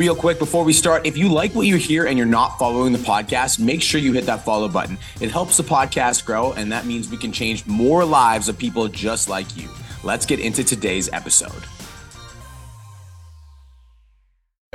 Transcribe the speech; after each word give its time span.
Real 0.00 0.16
quick 0.16 0.38
before 0.38 0.64
we 0.64 0.72
start, 0.72 1.04
if 1.04 1.18
you 1.18 1.28
like 1.28 1.54
what 1.54 1.66
you 1.66 1.76
hear 1.76 2.06
and 2.06 2.16
you're 2.16 2.26
not 2.26 2.58
following 2.58 2.94
the 2.94 2.98
podcast, 3.00 3.58
make 3.58 3.82
sure 3.82 4.00
you 4.00 4.14
hit 4.14 4.24
that 4.24 4.46
follow 4.46 4.66
button. 4.66 4.96
It 5.20 5.30
helps 5.30 5.58
the 5.58 5.62
podcast 5.62 6.24
grow, 6.24 6.54
and 6.54 6.72
that 6.72 6.86
means 6.86 7.10
we 7.10 7.18
can 7.18 7.32
change 7.32 7.66
more 7.66 8.02
lives 8.02 8.48
of 8.48 8.56
people 8.56 8.88
just 8.88 9.28
like 9.28 9.58
you. 9.58 9.68
Let's 10.02 10.24
get 10.24 10.40
into 10.40 10.64
today's 10.64 11.10
episode. 11.12 11.66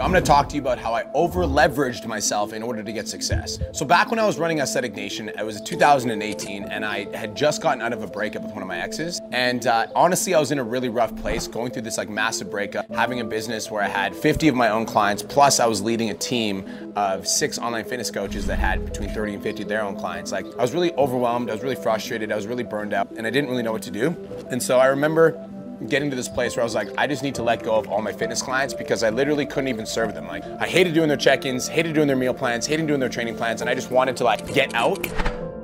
I'm 0.05 0.13
to 0.13 0.21
talk 0.21 0.49
to 0.49 0.55
you 0.55 0.61
about 0.61 0.77
how 0.77 0.93
I 0.93 1.05
over 1.15 1.45
leveraged 1.45 2.05
myself 2.05 2.53
in 2.53 2.61
order 2.61 2.83
to 2.83 2.93
get 2.93 3.07
success. 3.07 3.57
So, 3.71 3.87
back 3.87 4.11
when 4.11 4.19
I 4.19 4.25
was 4.27 4.37
running 4.37 4.59
Aesthetic 4.59 4.93
Nation, 4.95 5.29
it 5.29 5.43
was 5.43 5.59
2018, 5.61 6.65
and 6.65 6.85
I 6.85 7.11
had 7.17 7.35
just 7.35 7.59
gotten 7.59 7.81
out 7.81 7.91
of 7.91 8.03
a 8.03 8.07
breakup 8.07 8.43
with 8.43 8.51
one 8.51 8.61
of 8.61 8.67
my 8.67 8.77
exes. 8.77 9.19
And 9.31 9.65
uh, 9.65 9.87
honestly, 9.95 10.35
I 10.35 10.39
was 10.39 10.51
in 10.51 10.59
a 10.59 10.63
really 10.63 10.89
rough 10.89 11.15
place 11.15 11.47
going 11.47 11.71
through 11.71 11.81
this 11.81 11.97
like 11.97 12.07
massive 12.07 12.51
breakup, 12.51 12.87
having 12.93 13.19
a 13.19 13.23
business 13.23 13.71
where 13.71 13.81
I 13.81 13.87
had 13.87 14.15
50 14.15 14.47
of 14.47 14.53
my 14.53 14.69
own 14.69 14.85
clients, 14.85 15.23
plus 15.23 15.59
I 15.59 15.65
was 15.65 15.81
leading 15.81 16.11
a 16.11 16.13
team 16.13 16.93
of 16.95 17.27
six 17.27 17.57
online 17.57 17.83
fitness 17.83 18.11
coaches 18.11 18.45
that 18.45 18.59
had 18.59 18.85
between 18.85 19.09
30 19.09 19.33
and 19.33 19.41
50 19.41 19.63
of 19.63 19.69
their 19.69 19.81
own 19.81 19.95
clients. 19.95 20.31
Like, 20.31 20.45
I 20.45 20.61
was 20.61 20.75
really 20.75 20.93
overwhelmed, 20.93 21.49
I 21.49 21.53
was 21.53 21.63
really 21.63 21.75
frustrated, 21.75 22.31
I 22.31 22.35
was 22.35 22.45
really 22.45 22.63
burned 22.63 22.93
out, 22.93 23.09
and 23.17 23.25
I 23.25 23.31
didn't 23.31 23.49
really 23.49 23.63
know 23.63 23.71
what 23.71 23.81
to 23.81 23.91
do. 23.91 24.15
And 24.51 24.61
so, 24.61 24.77
I 24.77 24.85
remember 24.85 25.49
getting 25.87 26.09
to 26.09 26.15
this 26.15 26.29
place 26.29 26.55
where 26.55 26.61
I 26.61 26.65
was 26.65 26.75
like, 26.75 26.89
I 26.97 27.07
just 27.07 27.23
need 27.23 27.35
to 27.35 27.43
let 27.43 27.63
go 27.63 27.75
of 27.75 27.87
all 27.87 28.01
my 28.01 28.11
fitness 28.11 28.41
clients 28.41 28.73
because 28.73 29.03
I 29.03 29.09
literally 29.09 29.45
couldn't 29.45 29.67
even 29.67 29.85
serve 29.85 30.13
them. 30.13 30.27
Like, 30.27 30.43
I 30.59 30.67
hated 30.67 30.93
doing 30.93 31.07
their 31.07 31.17
check-ins, 31.17 31.67
hated 31.67 31.93
doing 31.93 32.07
their 32.07 32.15
meal 32.15 32.33
plans, 32.33 32.65
hated 32.65 32.87
doing 32.87 32.99
their 32.99 33.09
training 33.09 33.35
plans, 33.35 33.61
and 33.61 33.69
I 33.69 33.75
just 33.75 33.91
wanted 33.91 34.17
to 34.17 34.23
like 34.23 34.53
get 34.53 34.73
out. 34.73 35.07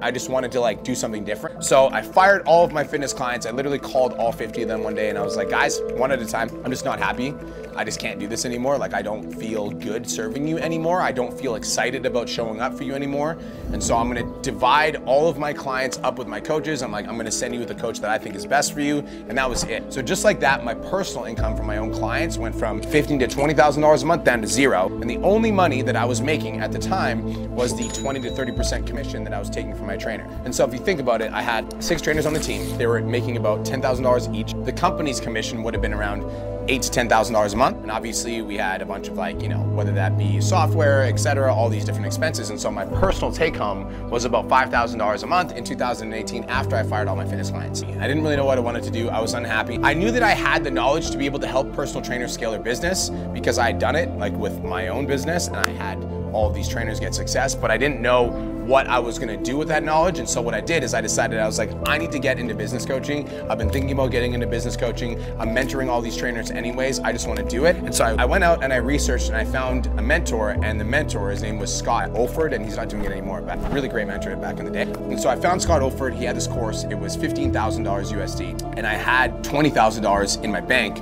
I 0.01 0.11
just 0.11 0.29
wanted 0.29 0.51
to 0.53 0.59
like 0.59 0.83
do 0.83 0.95
something 0.95 1.23
different. 1.23 1.63
So 1.63 1.89
I 1.89 2.01
fired 2.01 2.41
all 2.47 2.65
of 2.65 2.71
my 2.71 2.83
fitness 2.83 3.13
clients. 3.13 3.45
I 3.45 3.51
literally 3.51 3.79
called 3.79 4.13
all 4.13 4.31
50 4.31 4.63
of 4.63 4.67
them 4.67 4.83
one 4.83 4.95
day 4.95 5.09
and 5.09 5.17
I 5.17 5.21
was 5.21 5.35
like, 5.35 5.49
guys, 5.49 5.79
one 5.93 6.11
at 6.11 6.19
a 6.19 6.25
time, 6.25 6.49
I'm 6.65 6.71
just 6.71 6.85
not 6.85 6.99
happy. 6.99 7.35
I 7.75 7.85
just 7.85 7.99
can't 7.99 8.19
do 8.19 8.27
this 8.27 8.43
anymore. 8.43 8.77
Like, 8.77 8.93
I 8.93 9.01
don't 9.01 9.31
feel 9.31 9.69
good 9.69 10.09
serving 10.09 10.47
you 10.47 10.57
anymore. 10.57 11.01
I 11.01 11.11
don't 11.11 11.37
feel 11.39 11.55
excited 11.55 12.05
about 12.05 12.27
showing 12.27 12.59
up 12.59 12.75
for 12.75 12.83
you 12.83 12.93
anymore. 12.93 13.37
And 13.71 13.81
so 13.81 13.95
I'm 13.95 14.07
gonna 14.07 14.41
divide 14.41 14.97
all 15.05 15.29
of 15.29 15.37
my 15.37 15.53
clients 15.53 15.99
up 16.03 16.17
with 16.17 16.27
my 16.27 16.39
coaches. 16.39 16.81
I'm 16.81 16.91
like, 16.91 17.07
I'm 17.07 17.15
gonna 17.15 17.31
send 17.31 17.53
you 17.53 17.59
with 17.59 17.71
a 17.71 17.75
coach 17.75 17.99
that 18.01 18.09
I 18.09 18.17
think 18.17 18.35
is 18.35 18.45
best 18.45 18.73
for 18.73 18.81
you. 18.81 18.99
And 19.29 19.37
that 19.37 19.49
was 19.49 19.63
it. 19.63 19.93
So 19.93 20.01
just 20.01 20.25
like 20.25 20.39
that, 20.41 20.65
my 20.65 20.73
personal 20.73 21.25
income 21.25 21.55
from 21.55 21.67
my 21.67 21.77
own 21.77 21.93
clients 21.93 22.37
went 22.37 22.55
from 22.55 22.81
fifteen 22.81 23.19
to 23.19 23.27
$20,000 23.27 24.03
a 24.03 24.05
month 24.05 24.23
down 24.23 24.41
to 24.41 24.47
zero. 24.47 24.87
And 24.99 25.09
the 25.09 25.17
only 25.17 25.51
money 25.51 25.81
that 25.83 25.95
I 25.95 26.05
was 26.05 26.21
making 26.21 26.59
at 26.59 26.71
the 26.71 26.79
time 26.79 27.51
was 27.51 27.77
the 27.77 27.87
20 28.01 28.19
to 28.21 28.31
30% 28.31 28.85
commission 28.87 29.23
that 29.23 29.33
I 29.33 29.39
was 29.39 29.49
taking 29.49 29.75
from 29.75 29.90
my 29.91 29.97
trainer. 29.97 30.25
And 30.45 30.55
so 30.55 30.65
if 30.65 30.73
you 30.73 30.79
think 30.79 30.99
about 30.99 31.21
it, 31.21 31.31
I 31.33 31.41
had 31.41 31.83
six 31.83 32.01
trainers 32.01 32.25
on 32.25 32.33
the 32.33 32.39
team. 32.39 32.77
They 32.77 32.87
were 32.87 33.01
making 33.01 33.37
about 33.37 33.65
$10,000 33.65 34.35
each. 34.35 34.53
The 34.65 34.71
company's 34.71 35.19
commission 35.19 35.63
would 35.63 35.73
have 35.73 35.81
been 35.81 35.93
around 35.93 36.23
eight 36.67 36.83
to 36.83 36.91
ten 36.91 37.09
thousand 37.09 37.33
dollars 37.33 37.53
a 37.53 37.57
month. 37.57 37.77
And 37.77 37.91
obviously 37.91 38.41
we 38.41 38.55
had 38.55 38.81
a 38.81 38.85
bunch 38.85 39.07
of 39.07 39.17
like, 39.17 39.41
you 39.41 39.49
know, 39.49 39.59
whether 39.75 39.91
that 39.93 40.17
be 40.17 40.39
software, 40.41 41.03
etc., 41.03 41.53
all 41.53 41.69
these 41.69 41.83
different 41.83 42.05
expenses. 42.05 42.49
And 42.49 42.59
so 42.59 42.71
my 42.71 42.85
personal 42.85 43.31
take 43.31 43.55
home 43.55 44.09
was 44.09 44.25
about 44.25 44.47
five 44.47 44.69
thousand 44.69 44.99
dollars 44.99 45.23
a 45.23 45.27
month 45.27 45.53
in 45.53 45.63
2018 45.63 46.43
after 46.45 46.75
I 46.75 46.83
fired 46.83 47.07
all 47.07 47.15
my 47.15 47.25
fitness 47.25 47.49
clients. 47.49 47.83
I 47.83 48.07
didn't 48.07 48.21
really 48.21 48.35
know 48.35 48.45
what 48.45 48.57
I 48.57 48.61
wanted 48.61 48.83
to 48.83 48.91
do. 48.91 49.09
I 49.09 49.19
was 49.19 49.33
unhappy. 49.33 49.79
I 49.81 49.93
knew 49.93 50.11
that 50.11 50.23
I 50.23 50.31
had 50.31 50.63
the 50.63 50.71
knowledge 50.71 51.11
to 51.11 51.17
be 51.17 51.25
able 51.25 51.39
to 51.39 51.47
help 51.47 51.73
personal 51.73 52.03
trainers 52.03 52.31
scale 52.33 52.51
their 52.51 52.61
business 52.61 53.09
because 53.33 53.57
I 53.57 53.67
had 53.67 53.79
done 53.79 53.95
it 53.95 54.09
like 54.17 54.33
with 54.33 54.63
my 54.63 54.89
own 54.89 55.05
business 55.07 55.47
and 55.47 55.57
I 55.57 55.69
had 55.71 56.20
all 56.33 56.47
of 56.47 56.53
these 56.53 56.67
trainers 56.67 56.99
get 56.99 57.13
success, 57.13 57.55
but 57.55 57.71
I 57.71 57.77
didn't 57.77 58.01
know 58.01 58.51
what 58.65 58.87
I 58.87 58.99
was 58.99 59.19
gonna 59.19 59.37
do 59.37 59.57
with 59.57 59.67
that 59.69 59.83
knowledge. 59.83 60.19
And 60.19 60.29
so 60.29 60.41
what 60.41 60.53
I 60.53 60.61
did 60.61 60.83
is 60.83 60.93
I 60.93 61.01
decided 61.01 61.39
I 61.39 61.45
was 61.45 61.57
like, 61.57 61.71
I 61.87 61.97
need 61.97 62.11
to 62.11 62.19
get 62.19 62.39
into 62.39 62.53
business 62.53 62.85
coaching. 62.85 63.27
I've 63.49 63.57
been 63.57 63.69
thinking 63.69 63.91
about 63.91 64.11
getting 64.11 64.33
into 64.33 64.47
business 64.47 64.77
coaching. 64.77 65.21
I'm 65.39 65.49
mentoring 65.49 65.89
all 65.89 66.01
these 66.01 66.15
trainers 66.15 66.51
anyways. 66.51 66.99
I 66.99 67.11
just 67.11 67.27
wanna 67.27 67.43
do 67.43 67.65
it. 67.65 67.75
And 67.77 67.93
so 67.93 68.05
I, 68.05 68.23
I 68.23 68.25
went 68.25 68.43
out 68.43 68.63
and 68.63 68.71
I 68.71 68.77
researched 68.77 69.27
and 69.27 69.35
I 69.35 69.45
found 69.45 69.87
a 69.87 70.01
mentor 70.01 70.51
and 70.63 70.79
the 70.79 70.85
mentor, 70.85 71.31
his 71.31 71.41
name 71.41 71.57
was 71.57 71.75
Scott 71.75 72.11
Oldford 72.11 72.53
and 72.53 72.63
he's 72.63 72.77
not 72.77 72.87
doing 72.87 73.03
it 73.03 73.11
anymore, 73.11 73.41
but 73.41 73.57
really 73.71 73.87
great 73.87 74.07
mentor 74.07 74.35
back 74.35 74.59
in 74.59 74.65
the 74.65 74.71
day. 74.71 74.83
And 74.83 75.19
so 75.19 75.29
I 75.29 75.35
found 75.35 75.61
Scott 75.61 75.81
Oldford, 75.81 76.15
he 76.15 76.23
had 76.23 76.35
this 76.37 76.47
course, 76.47 76.83
it 76.83 76.95
was 76.95 77.17
$15,000 77.17 77.51
USD 77.51 78.77
and 78.77 78.85
I 78.85 78.93
had 78.93 79.43
$20,000 79.43 80.43
in 80.43 80.51
my 80.51 80.61
bank. 80.61 80.99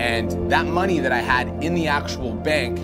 And 0.00 0.50
that 0.50 0.66
money 0.66 0.98
that 1.00 1.12
I 1.12 1.20
had 1.20 1.48
in 1.64 1.74
the 1.74 1.86
actual 1.86 2.34
bank 2.34 2.78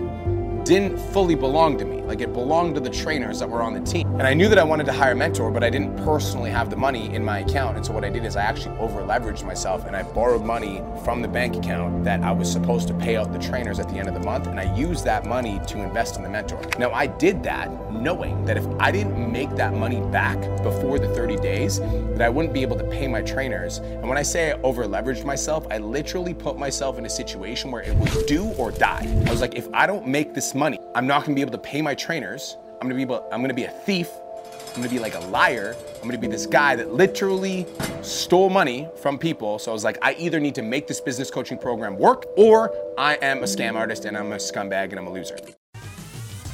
didn't 0.65 0.99
fully 1.13 1.35
belong 1.35 1.79
to 1.79 1.85
me. 1.85 2.02
Like 2.07 2.21
it 2.21 2.33
belonged 2.33 2.75
to 2.75 2.81
the 2.81 2.91
trainers 2.91 3.39
that 3.41 3.49
were 3.49 3.63
on 3.63 3.75
the 3.75 3.81
team. 3.81 4.07
And 4.15 4.23
I 4.23 4.35
knew 4.35 4.49
that 4.49 4.59
I 4.59 4.65
wanted 4.65 4.87
to 4.87 4.93
hire 4.93 5.13
a 5.13 5.15
mentor, 5.15 5.51
but 5.51 5.65
I 5.65 5.71
didn't 5.71 5.97
personally 6.05 6.51
have 6.51 6.71
the 6.71 6.77
money 6.77 7.15
in 7.15 7.25
my 7.25 7.41
account. 7.41 7.77
And 7.77 7.87
so 7.87 7.93
what 7.93 8.05
I 8.05 8.11
did 8.11 8.25
is 8.25 8.37
I 8.37 8.43
actually 8.43 8.77
over 8.79 9.01
leveraged 9.03 9.45
myself 9.45 9.87
and 9.87 9.97
I 9.97 10.03
borrowed 10.03 10.45
money 10.45 10.83
from 11.05 11.23
the 11.23 11.29
bank 11.29 11.57
account 11.57 12.05
that 12.05 12.23
I 12.23 12.33
was 12.33 12.51
supposed 12.51 12.89
to 12.89 12.95
pay 12.95 13.17
out 13.17 13.33
the 13.33 13.39
trainers 13.39 13.79
at 13.79 13.89
the 13.89 13.97
end 13.97 14.09
of 14.09 14.15
the 14.15 14.21
month. 14.21 14.47
And 14.47 14.59
I 14.59 14.75
used 14.77 15.05
that 15.05 15.27
money 15.27 15.61
to 15.69 15.83
invest 15.83 16.17
in 16.17 16.23
the 16.23 16.29
mentor. 16.29 16.61
Now 16.79 16.91
I 16.93 17.07
did 17.07 17.43
that 17.45 17.71
knowing 17.93 18.45
that 18.45 18.57
if 18.57 18.67
I 18.81 18.91
didn't 18.91 19.31
make 19.31 19.51
that 19.57 19.75
money 19.75 20.01
back 20.11 20.39
before 20.63 20.99
the 20.99 21.09
30 21.15 21.37
days, 21.37 21.81
that 21.81 22.23
I 22.23 22.29
wouldn't 22.29 22.53
be 22.53 22.63
able 22.63 22.77
to 22.77 22.85
pay 22.85 23.07
my 23.07 23.23
trainers. 23.23 23.79
And 23.79 24.09
when 24.09 24.19
I 24.19 24.23
say 24.23 24.53
I 24.53 24.61
over 24.63 24.85
leveraged 24.85 25.25
myself, 25.25 25.67
I 25.71 25.79
literally 25.79 26.35
put 26.35 26.59
myself 26.59 26.99
in 26.99 27.07
a 27.07 27.11
situation 27.11 27.71
where 27.71 27.83
it 27.83 27.97
was 27.97 28.25
do 28.25 28.49
or 28.59 28.71
die. 28.71 29.07
I 29.27 29.31
was 29.31 29.41
like, 29.41 29.55
if 29.55 29.69
I 29.73 29.87
don't 29.87 30.07
make 30.07 30.35
this 30.35 30.55
money, 30.55 30.79
I'm 30.95 31.07
not 31.07 31.25
gonna 31.25 31.35
be 31.35 31.41
able 31.41 31.53
to 31.53 31.59
pay 31.59 31.83
my 31.83 31.92
trainers. 31.95 32.57
I'm 32.81 32.89
gonna 32.89 32.95
be 32.95 33.03
able, 33.03 33.27
I'm 33.33 33.41
gonna 33.41 33.55
be 33.55 33.65
a 33.65 33.71
thief. 33.71 34.09
I'm 34.75 34.77
gonna 34.77 34.89
be 34.89 34.99
like 34.99 35.15
a 35.15 35.21
liar. 35.27 35.77
I'm 35.97 36.09
gonna 36.09 36.19
be 36.19 36.27
this 36.27 36.47
guy 36.47 36.77
that 36.77 36.95
literally 36.95 37.67
stole 38.03 38.49
money 38.49 38.89
from 39.03 39.19
people. 39.19 39.59
So 39.59 39.71
I 39.71 39.75
was 39.75 39.85
like, 39.85 39.99
I 40.03 40.15
either 40.15 40.41
need 40.41 40.55
to 40.57 40.63
make 40.63 40.87
this 40.87 41.01
business 41.01 41.31
coaching 41.31 41.59
program 41.59 41.99
work 41.99 42.27
or 42.37 42.75
I 42.97 43.15
am 43.17 43.39
a 43.39 43.47
scam 43.47 43.75
artist 43.75 44.05
and 44.05 44.17
I'm 44.17 44.33
a 44.33 44.37
scumbag 44.37 44.91
and 44.91 44.99
I'm 44.99 45.07
a 45.07 45.13
loser. 45.13 45.37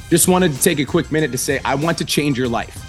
Just 0.09 0.27
wanted 0.27 0.53
to 0.53 0.61
take 0.61 0.79
a 0.79 0.85
quick 0.85 1.11
minute 1.11 1.31
to 1.31 1.37
say, 1.37 1.59
I 1.63 1.75
want 1.75 1.97
to 1.99 2.05
change 2.05 2.37
your 2.37 2.47
life. 2.47 2.88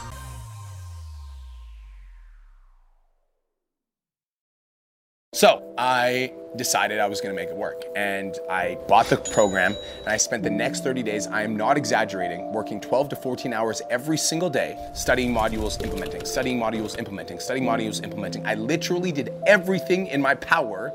So 5.41 5.73
I 5.75 6.31
decided 6.55 6.99
I 6.99 7.07
was 7.07 7.19
gonna 7.19 7.33
make 7.33 7.49
it 7.49 7.55
work. 7.55 7.85
And 7.95 8.37
I 8.47 8.77
bought 8.87 9.07
the 9.07 9.17
program 9.17 9.75
and 10.01 10.09
I 10.09 10.17
spent 10.17 10.43
the 10.43 10.51
next 10.51 10.83
30 10.83 11.01
days, 11.01 11.25
I 11.25 11.41
am 11.41 11.57
not 11.57 11.77
exaggerating, 11.77 12.53
working 12.53 12.79
12 12.79 13.09
to 13.09 13.15
14 13.15 13.51
hours 13.51 13.81
every 13.89 14.19
single 14.19 14.51
day, 14.51 14.77
studying 14.93 15.33
modules, 15.33 15.83
implementing, 15.83 16.25
studying 16.25 16.59
modules, 16.59 16.95
implementing, 16.95 17.39
studying 17.39 17.65
modules, 17.65 18.03
implementing. 18.03 18.45
I 18.45 18.53
literally 18.53 19.11
did 19.11 19.33
everything 19.47 20.05
in 20.05 20.21
my 20.21 20.35
power 20.35 20.93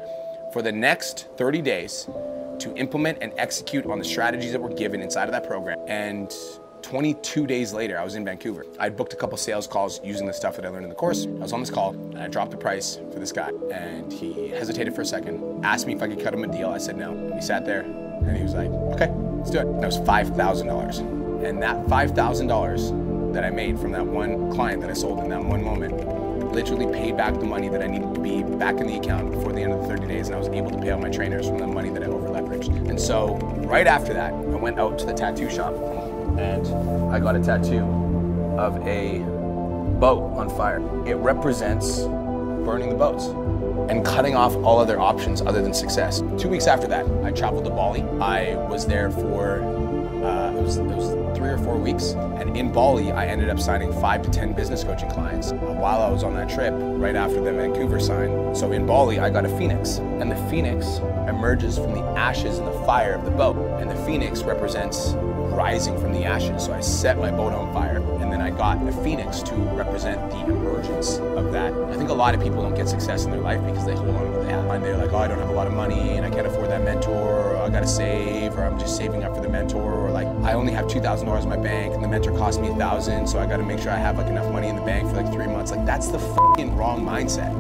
for 0.53 0.63
the 0.63 0.71
next 0.71 1.27
30 1.39 1.61
days 1.61 2.09
to 2.61 2.73
implement 2.77 3.19
and 3.23 3.33
execute 3.39 3.85
on 3.87 3.99
the 3.99 4.05
strategies 4.05 4.53
that 4.53 4.63
were 4.63 4.73
given 4.73 5.03
inside 5.03 5.25
of 5.25 5.33
that 5.33 5.45
program. 5.45 5.77
And 5.89 6.33
22 6.87 7.49
days 7.49 7.73
later, 7.73 7.99
I 7.99 8.05
was 8.05 8.15
in 8.15 8.25
Vancouver. 8.25 8.65
I 8.79 8.91
booked 8.91 9.13
a 9.13 9.17
couple 9.17 9.37
sales 9.37 9.67
calls 9.67 10.01
using 10.05 10.25
the 10.25 10.33
stuff 10.33 10.55
that 10.55 10.65
I 10.65 10.69
learned 10.69 10.85
in 10.85 10.89
the 10.89 10.95
course. 10.95 11.27
I 11.27 11.31
was 11.31 11.53
on 11.53 11.59
this 11.59 11.69
call 11.69 11.95
and 11.95 12.19
I 12.19 12.29
dropped 12.29 12.53
the 12.53 12.57
price 12.57 13.01
for 13.13 13.19
this 13.19 13.33
guy. 13.33 13.51
And 13.73 14.13
he 14.13 14.51
hesitated 14.51 14.95
for 14.95 15.01
a 15.01 15.05
second, 15.05 15.65
asked 15.65 15.89
me 15.89 15.95
if 15.95 16.03
I 16.03 16.07
could 16.07 16.23
cut 16.23 16.33
him 16.33 16.45
a 16.45 16.47
deal. 16.47 16.69
I 16.69 16.79
said 16.79 16.97
no. 16.97 17.33
He 17.35 17.41
sat 17.41 17.67
there 17.67 17.81
and 17.81 18.37
he 18.37 18.43
was 18.45 18.55
like, 18.55 18.71
okay, 18.71 19.13
let's 19.37 19.51
do 19.51 19.59
it. 19.59 19.67
And 19.67 19.83
that 19.83 19.87
was 19.89 19.99
$5,000. 19.99 21.45
And 21.45 21.61
that 21.61 21.87
$5,000 21.87 23.33
that 23.33 23.43
I 23.43 23.51
made 23.51 23.81
from 23.81 23.91
that 23.91 24.07
one 24.07 24.53
client 24.53 24.81
that 24.83 24.89
I 24.89 24.95
sold 24.95 25.19
in 25.19 25.29
that 25.31 25.43
one 25.45 25.65
moment 25.65 25.93
literally 26.53 26.87
paid 26.87 27.17
back 27.17 27.35
the 27.35 27.45
money 27.45 27.69
that 27.69 27.83
I 27.83 27.89
needed 27.89 28.15
to 28.15 28.21
be 28.21 28.45
back 28.45 28.77
in 28.77 28.87
the 28.87 28.97
account 28.97 29.33
before 29.33 29.53
the 29.53 29.61
end 29.61 29.73
of 29.73 29.83
the 29.83 29.89
30 29.89 30.07
days. 30.07 30.29
And 30.29 30.37
I 30.37 30.39
was 30.39 30.49
able 30.51 30.71
to 30.71 30.79
pay 30.79 30.91
out 30.91 31.01
my 31.01 31.11
trainers 31.11 31.49
from 31.49 31.59
the 31.59 31.67
money 31.67 31.91
that 31.91 32.05
I 32.05 32.07
over 32.07 32.29
leveraged. 32.29 32.89
And 32.89 32.99
so 33.01 33.35
right 33.67 33.89
after 33.89 34.15
that, 34.15 34.33
I 34.33 34.57
went 34.57 34.79
out 34.79 35.01
to 35.01 35.05
the 35.07 35.13
tattoo 35.13 35.51
shop 35.51 35.75
and 36.39 36.67
I 37.13 37.21
got 37.21 37.37
a 37.37 37.41
tattoo 37.41 37.85
of 38.59 38.77
a 38.87 39.19
boat 39.99 40.33
on 40.37 40.49
fire. 40.51 40.81
It 41.07 41.15
represents 41.17 42.01
burning 42.01 42.91
the 42.91 42.97
boats 42.97 43.27
and 43.91 44.05
cutting 44.05 44.35
off 44.35 44.55
all 44.57 44.79
other 44.79 44.99
options 44.99 45.41
other 45.41 45.63
than 45.63 45.73
success. 45.73 46.23
Two 46.39 46.49
weeks 46.49 46.67
after 46.67 46.89
that, 46.89 47.07
I 47.25 47.31
traveled 47.31 47.65
to 47.65 47.71
Bali. 47.71 48.03
I 48.21 48.57
was 48.69 48.87
there 48.87 49.11
for 49.11 49.63
uh, 50.25 50.53
it, 50.53 50.63
was, 50.63 50.79
it 50.79 50.85
was 50.85 51.39
three 51.39 51.51
or 51.51 51.59
four 51.59 51.77
weeks, 51.77 52.13
and 52.13 52.57
in 52.57 52.73
Bali, 52.73 53.13
I 53.13 53.27
ended 53.27 53.49
up 53.49 53.61
signing 53.61 53.93
five 54.01 54.23
to 54.23 54.31
ten 54.31 54.55
business 54.55 54.83
coaching 54.83 55.11
clients 55.11 55.53
while 55.53 56.03
I 56.03 56.11
was 56.11 56.25
on 56.25 56.35
that 56.35 56.49
trip. 56.49 56.75
Right 56.75 57.15
after 57.15 57.41
the 57.41 57.53
Vancouver 57.53 58.01
sign, 58.01 58.55
so 58.55 58.73
in 58.73 58.87
Bali, 58.87 59.21
I 59.21 59.31
got 59.31 59.45
a 59.45 59.57
phoenix, 59.57 59.99
and 59.99 60.31
the 60.31 60.37
phoenix 60.51 60.99
emerges 61.29 61.79
from 61.79 61.93
the 61.93 62.03
ashes 62.19 62.59
and 62.59 62.67
the 62.67 62.85
fire 62.85 63.15
of 63.15 63.25
the 63.25 63.31
boat, 63.31 63.57
and 63.81 63.89
the 63.89 63.97
phoenix 64.05 64.43
represents 64.43 65.13
rising 65.53 65.99
from 66.01 66.13
the 66.13 66.25
ashes. 66.25 66.65
So 66.65 66.73
I 66.73 66.81
set 66.81 67.19
my 67.19 67.31
boat 67.31 67.53
on 67.53 67.73
fire, 67.73 67.99
and 68.21 68.33
then 68.33 68.41
I 68.41 68.51
got 68.51 68.87
a 68.87 68.93
phoenix 69.03 69.43
to 69.43 69.55
represent 69.55 70.31
the 70.31 70.45
emergence 70.47 71.19
of 71.19 71.53
that. 71.53 71.73
I 71.73 71.97
think 71.97 72.11
a 72.11 72.15
lot 72.15 72.35
of 72.35 72.43
people 72.43 72.63
don't 72.63 72.75
get 72.75 72.89
success 72.89 73.25
in 73.25 73.31
their 73.31 73.41
life 73.41 73.65
because 73.65 73.85
they 73.87 73.95
hold 73.95 74.15
on 74.17 74.25
to 74.25 74.31
what 74.31 74.47
they 74.47 74.53
have. 74.53 74.67
And 74.71 74.85
they're 74.85 74.97
like, 74.97 75.13
oh, 75.13 75.19
I 75.19 75.29
don't 75.29 75.39
have 75.39 75.49
a 75.49 75.53
lot 75.53 75.67
of 75.67 75.73
money, 75.73 76.17
and 76.17 76.27
I 76.27 76.31
can't 76.31 76.47
afford 76.47 76.71
that 76.71 76.83
mentor, 76.83 77.13
or 77.13 77.57
I 77.57 77.69
gotta 77.71 77.87
save, 77.87 78.57
or 78.59 78.65
I'm 78.65 78.79
just 78.79 78.97
saving 78.97 79.25
up 79.25 79.35
for 79.35 79.41
the 79.41 79.49
mentor, 79.49 79.93
or 79.93 80.11
like 80.11 80.27
I 80.45 80.53
only 80.53 80.73
have 80.73 80.87
two 80.89 81.01
thousand 81.01 81.27
dollars 81.27 81.45
in 81.45 81.51
my 81.51 81.57
bank, 81.57 81.95
and 81.95 82.03
the 82.05 82.09
mentor 82.09 82.37
cost 82.37 82.61
me 82.61 82.69
a 82.69 82.75
thousand, 82.75 83.27
so 83.27 83.39
I 83.39 83.47
gotta 83.47 83.63
make 83.65 83.79
sure 83.79 83.91
I 83.91 83.97
have 83.97 84.19
like 84.19 84.27
enough 84.27 84.53
money 84.53 84.69
in 84.69 84.77
the 84.77 84.83
bank 84.83 85.09
for 85.09 85.17
like 85.17 85.33
three 85.33 85.47
months. 85.47 85.71
Like 85.71 85.87
that's 85.87 86.09
the 86.09 86.19
fucking 86.19 86.77
wrong 86.77 87.03
mindset. 87.05 87.55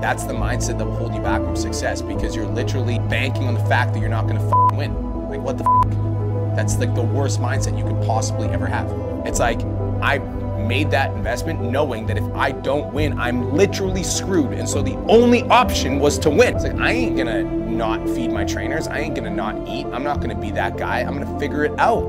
That's 0.00 0.24
the 0.24 0.34
mindset 0.34 0.78
that 0.78 0.86
will 0.86 0.96
hold 0.96 1.14
you 1.14 1.20
back 1.20 1.42
from 1.42 1.56
success 1.56 2.02
because 2.02 2.34
you're 2.34 2.46
literally 2.46 2.98
banking 2.98 3.46
on 3.48 3.54
the 3.54 3.64
fact 3.64 3.92
that 3.94 4.00
you're 4.00 4.08
not 4.08 4.26
gonna 4.26 4.76
win. 4.76 4.92
Like 5.28 5.40
what 5.40 5.58
the 5.58 5.64
f- 5.64 6.13
That's 6.54 6.78
like 6.78 6.94
the 6.94 7.02
worst 7.02 7.40
mindset 7.40 7.78
you 7.78 7.84
could 7.84 8.04
possibly 8.06 8.48
ever 8.48 8.66
have. 8.66 8.90
It's 9.24 9.38
like 9.38 9.62
I 10.00 10.18
made 10.66 10.90
that 10.90 11.12
investment 11.12 11.60
knowing 11.60 12.06
that 12.06 12.16
if 12.16 12.24
I 12.34 12.52
don't 12.52 12.92
win, 12.92 13.18
I'm 13.18 13.52
literally 13.52 14.02
screwed. 14.02 14.52
And 14.52 14.68
so 14.68 14.82
the 14.82 14.96
only 15.08 15.42
option 15.44 15.98
was 15.98 16.18
to 16.20 16.30
win. 16.30 16.54
It's 16.54 16.64
like 16.64 16.76
I 16.76 16.92
ain't 16.92 17.16
gonna 17.16 17.42
not 17.42 18.08
feed 18.08 18.30
my 18.30 18.44
trainers. 18.44 18.86
I 18.88 19.00
ain't 19.00 19.14
gonna 19.14 19.30
not 19.30 19.68
eat. 19.68 19.86
I'm 19.86 20.04
not 20.04 20.20
gonna 20.20 20.38
be 20.38 20.50
that 20.52 20.76
guy. 20.76 21.00
I'm 21.00 21.18
gonna 21.18 21.38
figure 21.38 21.64
it 21.64 21.78
out. 21.78 22.02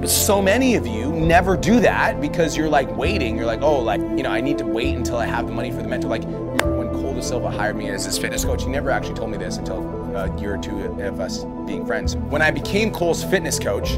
But 0.00 0.10
so 0.10 0.42
many 0.42 0.74
of 0.74 0.86
you 0.86 1.12
never 1.12 1.56
do 1.56 1.78
that 1.80 2.20
because 2.20 2.56
you're 2.56 2.68
like 2.68 2.94
waiting. 2.96 3.36
You're 3.36 3.46
like, 3.46 3.62
oh, 3.62 3.78
like, 3.78 4.00
you 4.00 4.24
know, 4.24 4.30
I 4.30 4.40
need 4.40 4.58
to 4.58 4.66
wait 4.66 4.96
until 4.96 5.16
I 5.16 5.26
have 5.26 5.46
the 5.46 5.52
money 5.52 5.70
for 5.70 5.80
the 5.80 5.88
mentor. 5.88 6.08
Like, 6.08 6.24
remember 6.24 6.76
when 6.76 6.88
Cole 6.88 7.14
De 7.14 7.22
Silva 7.22 7.50
hired 7.50 7.76
me 7.76 7.88
as 7.88 8.04
his 8.04 8.18
fitness 8.18 8.44
coach? 8.44 8.64
He 8.64 8.68
never 8.68 8.90
actually 8.90 9.14
told 9.14 9.30
me 9.30 9.38
this 9.38 9.58
until 9.58 10.01
Uh, 10.14 10.28
a 10.30 10.40
year 10.40 10.54
or 10.54 10.58
two 10.58 10.78
of 10.78 11.20
us 11.20 11.44
being 11.66 11.86
friends. 11.86 12.16
When 12.16 12.42
I 12.42 12.50
became 12.50 12.90
Cole's 12.90 13.24
fitness 13.24 13.58
coach, 13.58 13.92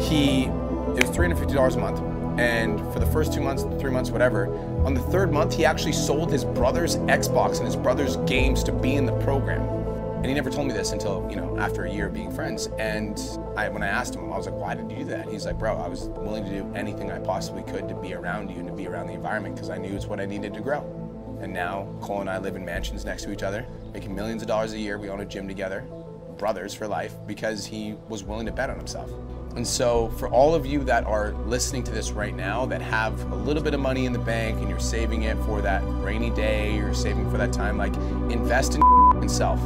he, 0.00 0.44
it 0.44 1.02
was 1.02 1.10
$350 1.10 1.74
a 1.74 1.78
month. 1.78 2.00
And 2.38 2.78
for 2.92 3.00
the 3.00 3.06
first 3.06 3.32
two 3.32 3.40
months, 3.40 3.64
three 3.80 3.90
months, 3.90 4.10
whatever, 4.10 4.54
on 4.84 4.94
the 4.94 5.00
third 5.00 5.32
month, 5.32 5.54
he 5.54 5.64
actually 5.64 5.94
sold 5.94 6.30
his 6.30 6.44
brother's 6.44 6.98
Xbox 6.98 7.56
and 7.56 7.66
his 7.66 7.74
brother's 7.74 8.16
games 8.28 8.62
to 8.64 8.72
be 8.72 8.94
in 8.94 9.06
the 9.06 9.18
program. 9.20 9.62
And 10.16 10.26
he 10.26 10.34
never 10.34 10.50
told 10.50 10.68
me 10.68 10.72
this 10.72 10.92
until, 10.92 11.26
you 11.28 11.36
know, 11.36 11.58
after 11.58 11.84
a 11.84 11.90
year 11.90 12.06
of 12.06 12.14
being 12.14 12.30
friends. 12.30 12.68
And 12.78 13.20
I, 13.56 13.68
when 13.68 13.82
I 13.82 13.88
asked 13.88 14.14
him, 14.14 14.32
I 14.32 14.36
was 14.36 14.46
like, 14.46 14.54
why 14.54 14.74
did 14.74 14.90
you 14.90 14.98
do 14.98 15.04
that? 15.06 15.28
He's 15.28 15.46
like, 15.46 15.58
bro, 15.58 15.76
I 15.76 15.88
was 15.88 16.02
willing 16.10 16.44
to 16.44 16.50
do 16.50 16.72
anything 16.74 17.10
I 17.10 17.18
possibly 17.18 17.62
could 17.64 17.88
to 17.88 17.94
be 17.94 18.14
around 18.14 18.50
you 18.50 18.58
and 18.58 18.68
to 18.68 18.72
be 18.72 18.86
around 18.86 19.08
the 19.08 19.14
environment 19.14 19.56
because 19.56 19.70
I 19.70 19.78
knew 19.78 19.94
it's 19.96 20.06
what 20.06 20.20
I 20.20 20.26
needed 20.26 20.54
to 20.54 20.60
grow. 20.60 21.05
And 21.40 21.52
now 21.52 21.88
Cole 22.00 22.20
and 22.20 22.30
I 22.30 22.38
live 22.38 22.56
in 22.56 22.64
mansions 22.64 23.04
next 23.04 23.24
to 23.24 23.32
each 23.32 23.42
other, 23.42 23.66
making 23.92 24.14
millions 24.14 24.42
of 24.42 24.48
dollars 24.48 24.72
a 24.72 24.78
year. 24.78 24.98
We 24.98 25.08
own 25.08 25.20
a 25.20 25.24
gym 25.24 25.46
together, 25.46 25.82
brothers 26.38 26.74
for 26.74 26.86
life, 26.86 27.14
because 27.26 27.66
he 27.66 27.96
was 28.08 28.24
willing 28.24 28.46
to 28.46 28.52
bet 28.52 28.70
on 28.70 28.76
himself. 28.76 29.10
And 29.56 29.66
so, 29.66 30.08
for 30.18 30.28
all 30.28 30.54
of 30.54 30.66
you 30.66 30.84
that 30.84 31.04
are 31.04 31.32
listening 31.46 31.82
to 31.84 31.90
this 31.90 32.10
right 32.10 32.36
now 32.36 32.66
that 32.66 32.82
have 32.82 33.18
a 33.32 33.34
little 33.34 33.62
bit 33.62 33.72
of 33.72 33.80
money 33.80 34.04
in 34.04 34.12
the 34.12 34.18
bank 34.18 34.58
and 34.58 34.68
you're 34.68 34.78
saving 34.78 35.22
it 35.22 35.38
for 35.44 35.62
that 35.62 35.82
rainy 36.02 36.28
day, 36.28 36.76
you're 36.76 36.92
saving 36.92 37.30
for 37.30 37.38
that 37.38 37.54
time, 37.54 37.78
like 37.78 37.96
invest 38.30 38.74
in 38.74 38.80
yourself. 39.22 39.58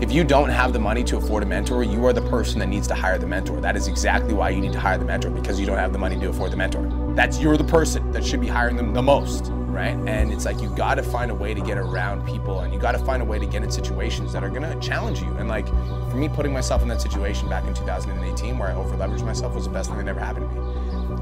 If 0.00 0.10
you 0.10 0.24
don't 0.24 0.48
have 0.48 0.72
the 0.72 0.78
money 0.78 1.04
to 1.04 1.18
afford 1.18 1.42
a 1.42 1.46
mentor, 1.46 1.84
you 1.84 2.04
are 2.06 2.14
the 2.14 2.22
person 2.22 2.58
that 2.60 2.68
needs 2.68 2.86
to 2.88 2.94
hire 2.94 3.18
the 3.18 3.26
mentor. 3.26 3.60
That 3.60 3.76
is 3.76 3.88
exactly 3.88 4.32
why 4.32 4.50
you 4.50 4.60
need 4.60 4.72
to 4.72 4.80
hire 4.80 4.96
the 4.96 5.04
mentor 5.04 5.30
because 5.30 5.60
you 5.60 5.66
don't 5.66 5.78
have 5.78 5.92
the 5.92 5.98
money 5.98 6.18
to 6.18 6.30
afford 6.30 6.50
the 6.50 6.56
mentor. 6.56 7.05
That's 7.16 7.40
you're 7.40 7.56
the 7.56 7.64
person 7.64 8.12
that 8.12 8.22
should 8.22 8.42
be 8.42 8.46
hiring 8.46 8.76
them 8.76 8.92
the 8.92 9.00
most, 9.00 9.46
right? 9.50 9.96
And 10.06 10.30
it's 10.30 10.44
like 10.44 10.60
you 10.60 10.68
got 10.76 10.96
to 10.96 11.02
find 11.02 11.30
a 11.30 11.34
way 11.34 11.54
to 11.54 11.62
get 11.62 11.78
around 11.78 12.26
people 12.26 12.60
and 12.60 12.74
you 12.74 12.78
got 12.78 12.92
to 12.92 12.98
find 12.98 13.22
a 13.22 13.24
way 13.24 13.38
to 13.38 13.46
get 13.46 13.62
in 13.62 13.70
situations 13.70 14.34
that 14.34 14.44
are 14.44 14.50
to 14.50 14.78
challenge 14.80 15.22
you. 15.22 15.30
And 15.38 15.48
like 15.48 15.66
for 16.10 16.16
me 16.16 16.28
putting 16.28 16.52
myself 16.52 16.82
in 16.82 16.88
that 16.88 17.00
situation 17.00 17.48
back 17.48 17.64
in 17.64 17.72
2018 17.72 18.58
where 18.58 18.68
I 18.68 18.74
overleveraged 18.74 19.24
myself 19.24 19.54
was 19.54 19.64
the 19.64 19.70
best 19.70 19.88
thing 19.88 19.98
that 19.98 20.08
ever 20.08 20.20
happened 20.20 20.50
to 20.50 20.60
me. 20.60 20.75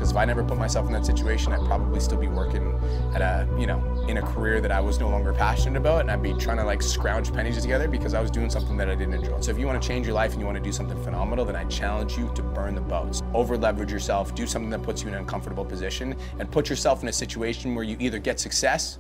Because 0.04 0.12
if 0.12 0.18
I 0.18 0.26
never 0.26 0.44
put 0.44 0.58
myself 0.58 0.86
in 0.86 0.92
that 0.92 1.06
situation, 1.06 1.54
I'd 1.54 1.64
probably 1.64 1.98
still 1.98 2.18
be 2.18 2.28
working 2.28 2.78
at 3.14 3.22
a, 3.22 3.48
you 3.58 3.66
know, 3.66 4.04
in 4.06 4.18
a 4.18 4.22
career 4.22 4.60
that 4.60 4.70
I 4.70 4.78
was 4.78 5.00
no 5.00 5.08
longer 5.08 5.32
passionate 5.32 5.78
about, 5.78 6.02
and 6.02 6.10
I'd 6.10 6.22
be 6.22 6.34
trying 6.34 6.58
to 6.58 6.64
like 6.64 6.82
scrounge 6.82 7.32
pennies 7.32 7.58
together 7.62 7.88
because 7.88 8.12
I 8.12 8.20
was 8.20 8.30
doing 8.30 8.50
something 8.50 8.76
that 8.76 8.90
I 8.90 8.96
didn't 8.96 9.14
enjoy. 9.14 9.40
So 9.40 9.50
if 9.50 9.58
you 9.58 9.64
want 9.64 9.80
to 9.80 9.88
change 9.88 10.04
your 10.04 10.14
life 10.14 10.32
and 10.32 10.40
you 10.40 10.44
want 10.44 10.58
to 10.58 10.62
do 10.62 10.72
something 10.72 11.02
phenomenal, 11.02 11.46
then 11.46 11.56
I 11.56 11.64
challenge 11.68 12.18
you 12.18 12.30
to 12.34 12.42
burn 12.42 12.74
the 12.74 12.82
boats. 12.82 13.22
Over 13.32 13.56
leverage 13.56 13.90
yourself, 13.90 14.34
do 14.34 14.46
something 14.46 14.68
that 14.68 14.82
puts 14.82 15.00
you 15.00 15.08
in 15.08 15.14
an 15.14 15.20
uncomfortable 15.20 15.64
position, 15.64 16.14
and 16.38 16.52
put 16.52 16.68
yourself 16.68 17.02
in 17.02 17.08
a 17.08 17.12
situation 17.12 17.74
where 17.74 17.84
you 17.84 17.96
either 17.98 18.18
get 18.18 18.38
success 18.38 18.98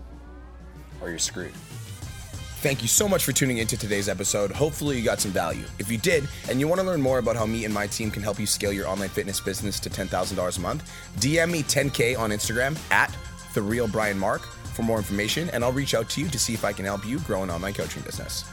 or 1.02 1.10
you're 1.10 1.18
screwed. 1.18 1.52
Thank 2.64 2.80
you 2.80 2.88
so 2.88 3.06
much 3.06 3.26
for 3.26 3.32
tuning 3.32 3.58
into 3.58 3.76
today's 3.76 4.08
episode. 4.08 4.50
Hopefully, 4.50 4.96
you 4.96 5.04
got 5.04 5.20
some 5.20 5.32
value. 5.32 5.66
If 5.78 5.90
you 5.90 5.98
did, 5.98 6.26
and 6.48 6.58
you 6.58 6.66
want 6.66 6.80
to 6.80 6.86
learn 6.86 7.02
more 7.02 7.18
about 7.18 7.36
how 7.36 7.44
me 7.44 7.66
and 7.66 7.74
my 7.74 7.86
team 7.86 8.10
can 8.10 8.22
help 8.22 8.40
you 8.40 8.46
scale 8.46 8.72
your 8.72 8.88
online 8.88 9.10
fitness 9.10 9.38
business 9.38 9.78
to 9.80 9.90
$10,000 9.90 10.56
a 10.56 10.60
month, 10.62 10.90
DM 11.18 11.50
me 11.50 11.62
10K 11.62 12.18
on 12.18 12.30
Instagram 12.30 12.74
at 12.90 13.14
The 13.52 13.60
Real 13.60 13.86
Brian 13.86 14.18
Mark 14.18 14.46
for 14.72 14.82
more 14.82 14.96
information, 14.96 15.50
and 15.50 15.62
I'll 15.62 15.72
reach 15.72 15.92
out 15.92 16.08
to 16.08 16.22
you 16.22 16.28
to 16.30 16.38
see 16.38 16.54
if 16.54 16.64
I 16.64 16.72
can 16.72 16.86
help 16.86 17.06
you 17.06 17.18
grow 17.18 17.42
an 17.42 17.50
online 17.50 17.74
coaching 17.74 18.00
business. 18.00 18.46